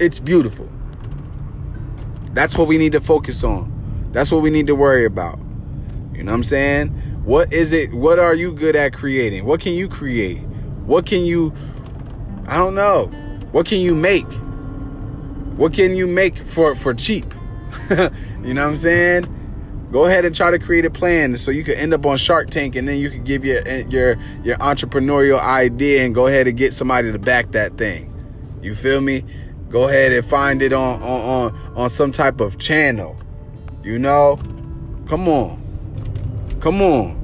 [0.01, 0.69] It's beautiful.
[2.33, 3.71] That's what we need to focus on.
[4.11, 5.39] That's what we need to worry about.
[6.11, 6.89] You know what I'm saying?
[7.23, 7.93] What is it?
[7.93, 9.45] What are you good at creating?
[9.45, 10.41] What can you create?
[10.85, 11.53] What can you
[12.47, 13.05] I don't know.
[13.53, 14.27] What can you make?
[15.57, 17.33] What can you make for for cheap?
[17.89, 19.89] you know what I'm saying?
[19.91, 22.49] Go ahead and try to create a plan so you can end up on Shark
[22.49, 26.47] Tank, and then you can give your eh, your your entrepreneurial idea and go ahead
[26.47, 28.09] and get somebody to back that thing.
[28.61, 29.23] You feel me?
[29.69, 33.17] Go ahead and find it on on on, on some type of channel.
[33.83, 34.39] You know?
[35.07, 35.59] Come on.
[36.61, 37.22] Come on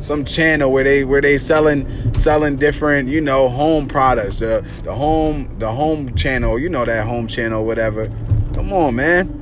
[0.00, 4.94] some channel where they where they selling selling different you know home products uh, the
[4.94, 8.06] home the home channel you know that home channel whatever.
[8.54, 9.36] Come on man.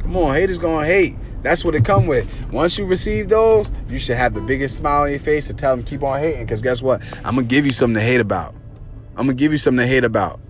[0.00, 1.16] Come on haters gonna hate.
[1.42, 2.28] That's what it come with.
[2.52, 5.74] Once you receive those you should have the biggest smile on your face to tell
[5.74, 7.02] them keep on hating because guess what?
[7.24, 8.54] I'm gonna give you something to hate about.
[9.16, 10.40] I'm gonna give you something to hate about.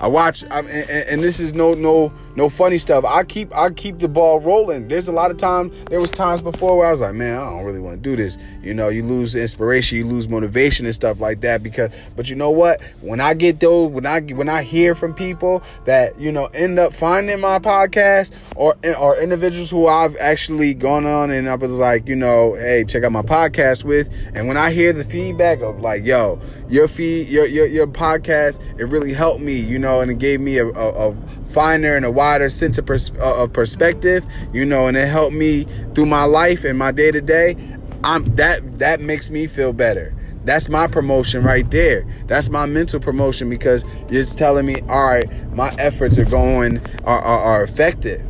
[0.00, 3.04] I watch, and, and, this is no no no funny stuff.
[3.04, 4.86] I keep I keep the ball rolling.
[4.86, 5.72] There's a lot of time.
[5.90, 8.14] There was times before where I was like, man, I don't really want to do
[8.14, 8.38] this.
[8.62, 11.64] You know, you lose inspiration, you lose motivation and stuff like that.
[11.64, 12.80] Because, but you know what?
[13.00, 16.78] When I get those, when I when I hear from people that you know end
[16.78, 21.72] up finding my podcast or or individuals who I've actually gone on and I was
[21.80, 25.60] like, you know, hey, check out my podcast with, and when I hear the feedback
[25.60, 29.58] of like, yo, your feed, your your your podcast, it really helped me.
[29.58, 31.16] You know and it gave me a, a, a
[31.48, 35.34] finer and a wider sense of, pers- uh, of perspective, you know, and it helped
[35.34, 37.56] me through my life and my day to day.
[38.04, 40.14] I'm that that makes me feel better.
[40.44, 42.06] That's my promotion right there.
[42.26, 47.20] That's my mental promotion because it's telling me, all right, my efforts are going are,
[47.20, 48.22] are, are effective.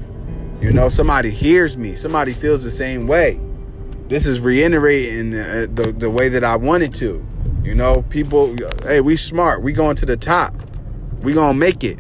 [0.61, 1.95] You know, somebody hears me.
[1.95, 3.39] Somebody feels the same way.
[4.09, 7.25] This is reiterating uh, the, the way that I wanted to.
[7.63, 9.63] You know, people, hey, we smart.
[9.63, 10.55] We going to the top.
[11.21, 11.99] We gonna make it.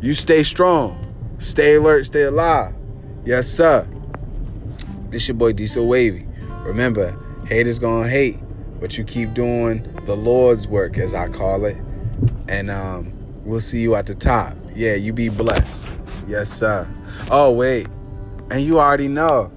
[0.00, 1.04] You stay strong.
[1.38, 2.72] Stay alert, stay alive.
[3.24, 3.84] Yes, sir.
[5.10, 6.26] This your boy Diesel Wavy.
[6.62, 8.38] Remember, haters gonna hate,
[8.78, 11.76] but you keep doing the Lord's work, as I call it.
[12.46, 13.12] And um,
[13.44, 14.56] we'll see you at the top.
[14.72, 15.88] Yeah, you be blessed.
[16.28, 16.86] Yes, sir.
[17.30, 17.88] Oh, wait.
[18.50, 19.50] And you already know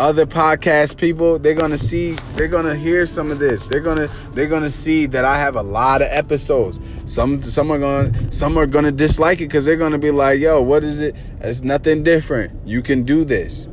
[0.00, 3.66] other podcast people they're gonna see they're gonna hear some of this.
[3.66, 6.80] They're gonna they're gonna see that i have a lot of episodes.
[7.04, 10.62] Some some are gonna some are gonna dislike it because they're gonna be like yo
[10.62, 11.14] what is it?
[11.40, 12.66] It's nothing different.
[12.66, 13.68] You can do this.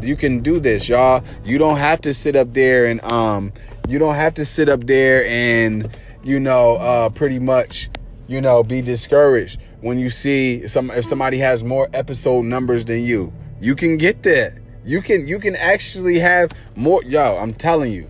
[0.00, 1.22] You can do this y'all.
[1.44, 3.52] You don't have to sit up there and um
[3.86, 7.90] you don't have to sit up there and you know uh pretty much
[8.28, 13.02] you know be discouraged when you see some if somebody has more episode numbers than
[13.02, 13.30] you.
[13.60, 17.02] You can get there You can you can actually have more.
[17.02, 18.08] Yo, I'm telling you,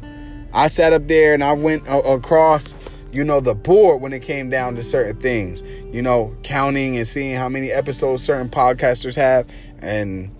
[0.53, 2.75] I sat up there and I went a- across,
[3.11, 5.63] you know, the board when it came down to certain things.
[5.91, 9.47] You know, counting and seeing how many episodes certain podcasters have,
[9.79, 10.31] and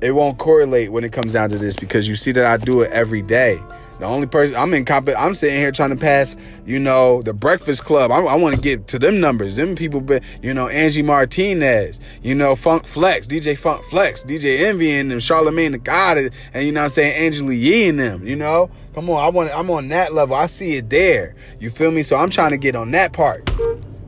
[0.00, 2.82] it won't correlate when it comes down to this because you see that I do
[2.82, 3.60] it every day.
[3.98, 6.36] The only person I'm in comp, I'm sitting here trying to pass,
[6.66, 8.10] you know, the Breakfast Club.
[8.10, 9.56] I, I want to get to them numbers.
[9.56, 14.60] Them people, but you know, Angie Martinez, you know, Funk Flex, DJ Funk Flex, DJ
[14.60, 18.26] Envy and them, Charlamagne tha God, and you know, I'm saying Angela Yee and them.
[18.26, 20.36] You know, come on, I want, I'm on that level.
[20.36, 21.34] I see it there.
[21.58, 22.02] You feel me?
[22.02, 23.50] So I'm trying to get on that part.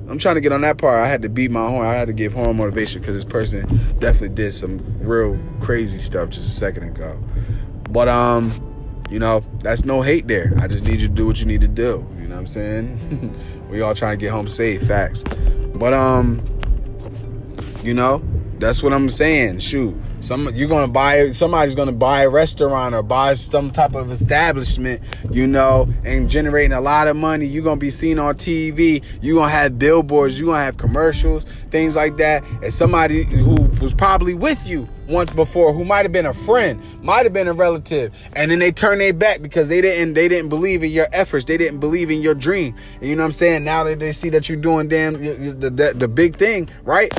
[0.09, 1.03] I'm trying to get on that part.
[1.03, 1.87] I had to beat my horn.
[1.87, 3.67] I had to give horn motivation because this person
[3.99, 7.19] definitely did some real crazy stuff just a second ago.
[7.91, 8.68] But um
[9.11, 10.53] you know, that's no hate there.
[10.59, 12.07] I just need you to do what you need to do.
[12.17, 13.67] You know what I'm saying?
[13.71, 15.25] we all trying to get home safe, facts.
[15.75, 16.41] But um,
[17.83, 18.23] you know,
[18.59, 19.61] that's what I'm saying.
[19.61, 24.11] Shoot, some you're gonna buy somebody's gonna buy a restaurant or buy some type of
[24.11, 25.01] establishment,
[25.31, 27.47] you know, and generating a lot of money.
[27.47, 29.03] You're gonna be seen on TV.
[29.23, 30.39] You're gonna have billboards.
[30.39, 32.45] You're gonna have commercials, things like that.
[32.63, 36.81] And somebody who was probably with you once before, who might have been a friend,
[37.03, 40.29] might have been a relative, and then they turn their back because they didn't they
[40.29, 41.45] didn't believe in your efforts.
[41.45, 42.77] They didn't believe in your dream.
[43.01, 43.65] You know what I'm saying?
[43.65, 47.13] Now that they see that you're doing damn the the, the big thing, right?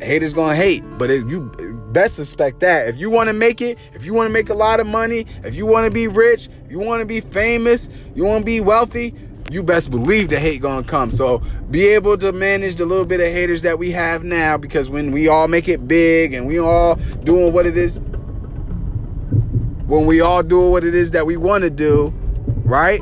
[0.00, 1.50] haters gonna hate but if you
[1.92, 4.54] best suspect that if you want to make it if you want to make a
[4.54, 7.88] lot of money if you want to be rich if you want to be famous
[8.14, 9.12] you want to be wealthy
[9.50, 11.10] you best believe the hate gonna come.
[11.10, 14.90] So be able to manage the little bit of haters that we have now because
[14.90, 18.00] when we all make it big and we all doing what it is
[19.86, 22.12] when we all do what it is that we want to do
[22.64, 23.00] right?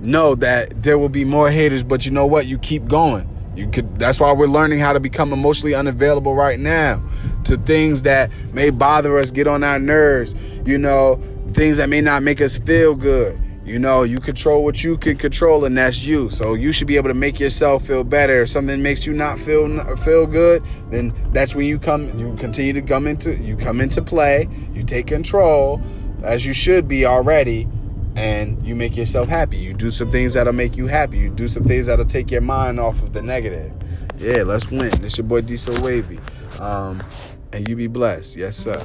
[0.00, 2.46] Know that there will be more haters but you know what?
[2.46, 3.28] You keep going.
[3.54, 7.02] You could that's why we're learning how to become emotionally unavailable right now
[7.44, 10.34] to things that may bother us, get on our nerves,
[10.64, 13.38] you know, things that may not make us feel good.
[13.64, 16.28] You know, you control what you can control, and that's you.
[16.28, 18.42] So you should be able to make yourself feel better.
[18.42, 22.18] If something makes you not feel feel good, then that's when you come.
[22.18, 24.48] You continue to come into you come into play.
[24.74, 25.80] You take control,
[26.22, 27.66] as you should be already,
[28.16, 29.56] and you make yourself happy.
[29.56, 31.18] You do some things that'll make you happy.
[31.18, 33.72] You do some things that'll take your mind off of the negative.
[34.18, 34.90] Yeah, let's win.
[35.00, 36.20] This your boy D So Wavy.
[36.60, 37.02] Um,
[37.52, 38.36] and you be blessed.
[38.36, 38.84] Yes, sir.